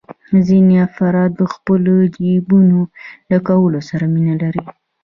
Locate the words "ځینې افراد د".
0.47-1.41